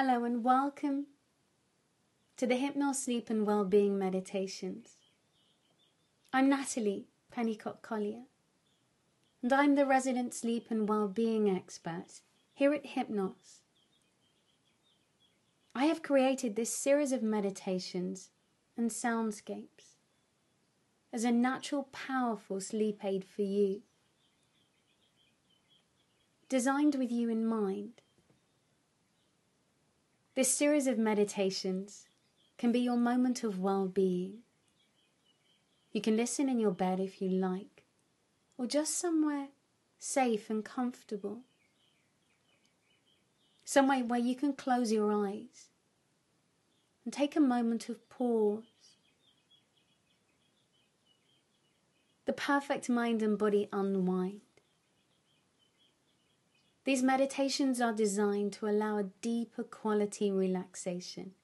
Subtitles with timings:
[0.00, 1.06] Hello and welcome
[2.36, 4.90] to the Hypnos Sleep and Wellbeing Meditations.
[6.32, 8.26] I'm Natalie Pennicotte-Collier,
[9.42, 12.20] and I'm the resident sleep and well-being expert
[12.54, 13.58] here at Hypnos.
[15.74, 18.30] I have created this series of meditations
[18.76, 19.96] and soundscapes
[21.12, 23.82] as a natural, powerful sleep aid for you,
[26.48, 28.00] designed with you in mind.
[30.38, 32.06] This series of meditations
[32.58, 34.44] can be your moment of well being.
[35.90, 37.82] You can listen in your bed if you like,
[38.56, 39.48] or just somewhere
[39.98, 41.40] safe and comfortable.
[43.64, 45.70] Somewhere where you can close your eyes
[47.04, 48.62] and take a moment of pause.
[52.26, 54.42] The perfect mind and body unwind.
[56.88, 61.34] These meditations are designed to allow a deeper quality relaxation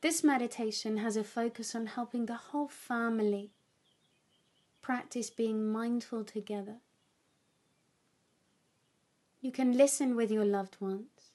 [0.00, 3.50] this meditation has a focus on helping the whole family
[4.80, 6.76] practice being mindful together.
[9.42, 11.32] You can listen with your loved ones,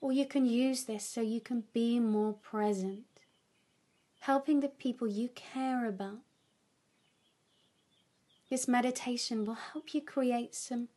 [0.00, 3.04] or you can use this so you can be more present,
[4.20, 6.25] helping the people you care about.
[8.48, 10.88] This meditation will help you create some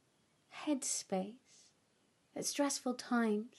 [0.66, 1.34] headspace
[2.36, 3.56] at stressful times,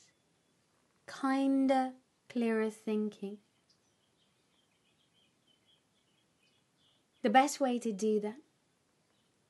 [1.07, 1.93] kinder
[2.29, 3.39] clearer thinking.
[7.23, 8.41] The best way to do that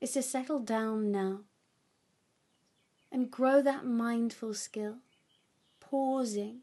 [0.01, 1.41] is to settle down now
[3.11, 4.95] and grow that mindful skill,
[5.79, 6.61] pausing,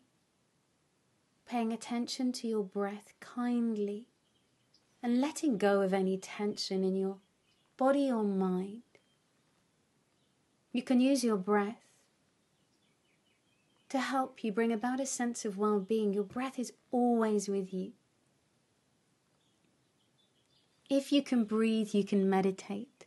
[1.46, 4.08] paying attention to your breath kindly,
[5.00, 7.18] and letting go of any tension in your
[7.78, 8.82] body or mind.
[10.72, 11.86] You can use your breath
[13.88, 16.12] to help you bring about a sense of well being.
[16.12, 17.92] Your breath is always with you.
[20.90, 23.06] If you can breathe, you can meditate.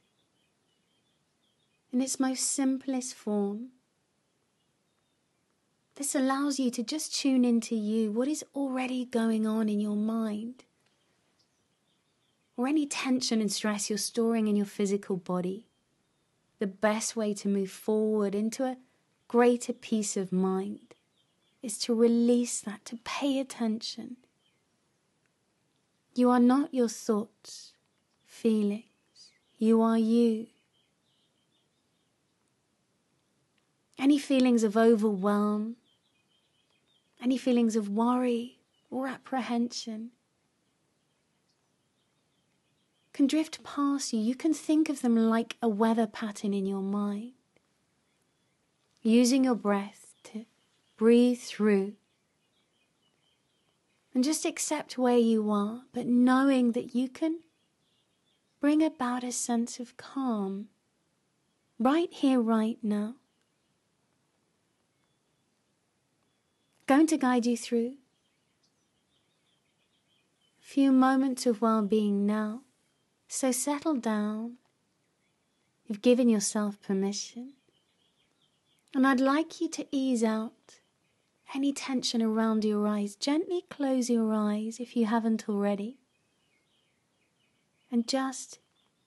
[1.92, 3.70] In its most simplest form,
[5.96, 9.96] this allows you to just tune into you, what is already going on in your
[9.96, 10.64] mind,
[12.62, 15.66] or any tension and stress you're storing in your physical body.
[16.60, 18.78] The best way to move forward into a
[19.28, 20.94] greater peace of mind
[21.64, 24.18] is to release that, to pay attention.
[26.14, 27.72] You are not your thoughts,
[28.28, 28.84] feelings.
[29.58, 30.46] You are you.
[33.98, 35.78] Any feelings of overwhelm,
[37.24, 38.60] any feelings of worry
[38.92, 40.12] or apprehension
[43.14, 44.20] can drift past you.
[44.20, 47.34] You can think of them like a weather pattern in your mind
[49.02, 50.46] using your breath to
[50.98, 51.94] breathe through.
[54.14, 57.40] And just accept where you are, but knowing that you can
[58.60, 60.68] bring about a sense of calm
[61.80, 63.16] right here, right now.
[66.88, 67.94] Going to guide you through
[70.62, 72.62] a few moments of well being now.
[73.34, 74.58] So settle down.
[75.88, 77.54] You've given yourself permission.
[78.94, 80.80] And I'd like you to ease out
[81.56, 83.16] any tension around your eyes.
[83.16, 85.96] Gently close your eyes if you haven't already.
[87.90, 88.60] And just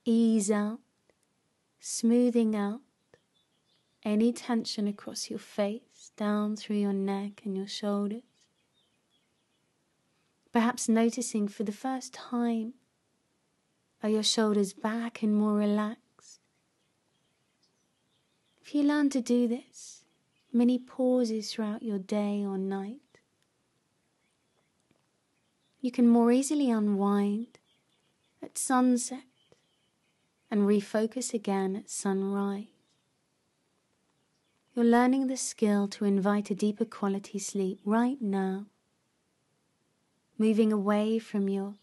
[0.05, 0.79] ease out,
[1.79, 2.81] smoothing out
[4.03, 8.23] any tension across your face, down through your neck and your shoulders.
[10.51, 12.73] Perhaps noticing for the first time
[14.03, 16.39] are your shoulders back and more relaxed?
[18.61, 20.03] If you learn to do this,
[20.51, 23.01] many pauses throughout your day or night,
[25.81, 27.59] you can more easily unwind
[28.41, 29.23] at sunset
[30.49, 32.65] and refocus again at sunrise.
[34.73, 38.65] You're learning the skill to invite a deeper quality sleep right now,
[40.37, 41.75] moving away from your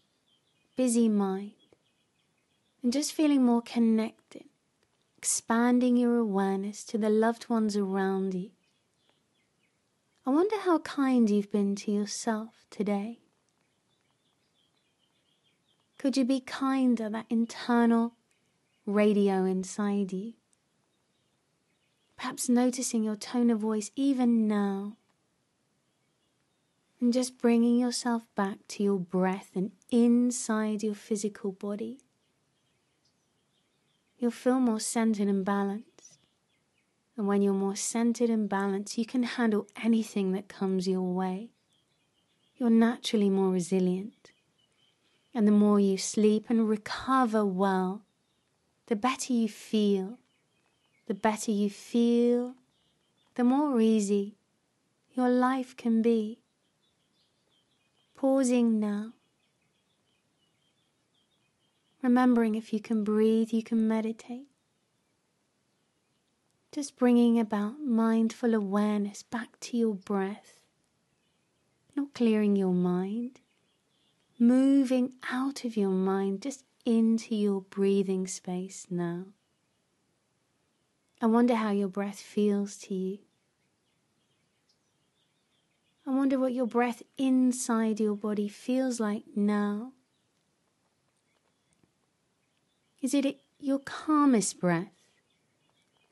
[0.75, 1.62] busy mind
[2.83, 4.43] and just feeling more connected
[5.23, 8.49] expanding your awareness to the loved ones around you.
[10.25, 13.19] I wonder how kind you've been to yourself today.
[15.97, 18.15] Could you be kinder, that internal
[18.85, 20.33] radio inside you?
[22.17, 24.97] Perhaps noticing your tone of voice even now.
[26.99, 31.99] And just bringing yourself back to your breath and inside your physical body.
[34.23, 36.17] You'll feel more centered and balanced.
[37.17, 41.49] And when you're more centered and balanced, you can handle anything that comes your way.
[42.55, 44.31] You're naturally more resilient.
[45.33, 48.03] And the more you sleep and recover well,
[48.85, 50.19] the better you feel.
[51.07, 52.55] The better you feel,
[53.35, 54.37] the more easy
[55.13, 56.39] your life can be.
[58.15, 59.11] Pausing now.
[62.03, 64.47] Remembering if you can breathe, you can meditate.
[66.73, 70.59] Just bringing about mindful awareness back to your breath.
[71.95, 73.39] Not clearing your mind.
[74.37, 79.27] Moving out of your mind just into your breathing space now.
[81.21, 83.19] I wonder how your breath feels to you.
[86.05, 89.93] I wonder what your breath inside your body feels like now.
[93.03, 94.93] Is it your calmest breath?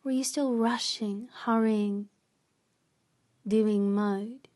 [0.03, 2.09] Are you still rushing, hurrying,
[3.47, 4.49] doing mode?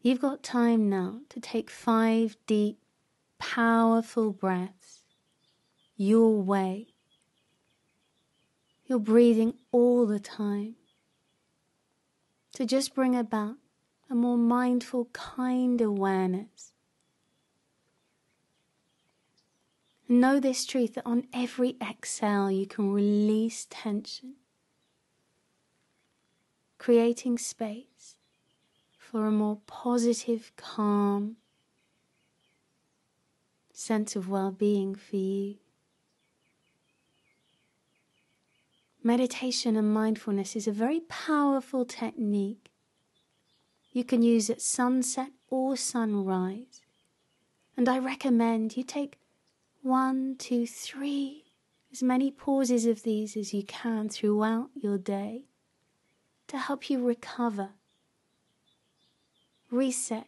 [0.00, 2.78] You've got time now to take five deep,
[3.40, 5.02] powerful breaths
[5.96, 6.94] your way.
[8.84, 10.76] You're breathing all the time
[12.52, 13.56] to just bring about
[14.08, 16.72] a more mindful, kind awareness.
[20.08, 24.34] Know this truth that on every exhale you can release tension,
[26.78, 28.16] creating space
[28.98, 31.36] for a more positive, calm
[33.72, 35.56] sense of well being for you.
[39.02, 42.70] Meditation and mindfulness is a very powerful technique.
[43.92, 46.80] You can use at sunset or sunrise.
[47.76, 49.18] And I recommend you take
[49.86, 51.44] one, two, three,
[51.92, 55.44] as many pauses of these as you can throughout your day
[56.48, 57.70] to help you recover,
[59.70, 60.26] reset,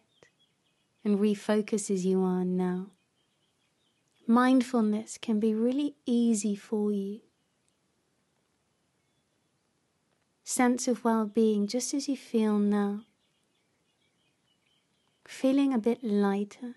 [1.05, 2.87] and refocus as you are now.
[4.29, 7.21] Mindfulness can be really easy for you
[10.45, 13.01] sense of well being just as you feel now.
[15.27, 16.77] Feeling a bit lighter,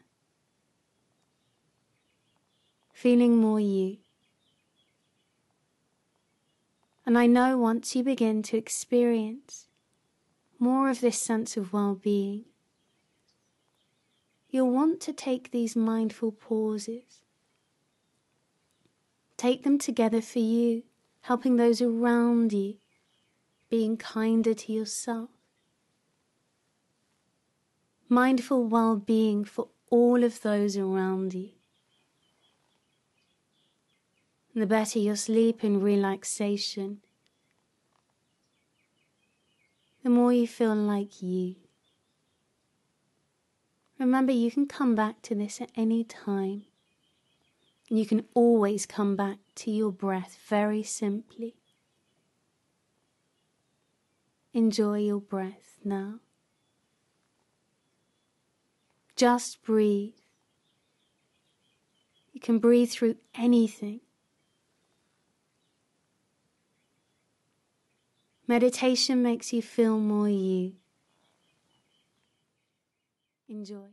[3.01, 3.97] feeling more you.
[7.03, 9.65] And I know once you begin to experience
[10.59, 12.45] more of this sense of well being,
[14.51, 17.23] you'll want to take these mindful pauses.
[19.35, 20.83] Take them together for you,
[21.21, 22.75] helping those around you
[23.71, 25.31] being kinder to yourself.
[28.07, 31.49] Mindful well being for all of those around you.
[34.53, 37.01] The better your sleep and relaxation,
[40.03, 41.55] the more you feel like you.
[43.99, 46.63] Remember, you can come back to this at any time.
[47.89, 51.55] And you can always come back to your breath very simply.
[54.53, 56.15] Enjoy your breath now.
[59.15, 60.13] Just breathe.
[62.33, 63.99] You can breathe through anything.
[68.51, 70.73] Meditation makes you feel more you.
[73.47, 73.87] Enjoy.